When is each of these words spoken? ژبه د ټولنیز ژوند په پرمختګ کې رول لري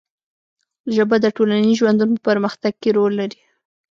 ژبه 0.95 1.15
د 1.21 1.25
ټولنیز 1.35 1.75
ژوند 1.79 1.99
په 2.13 2.19
پرمختګ 2.27 2.73
کې 2.81 2.89
رول 2.97 3.13
لري 3.21 3.39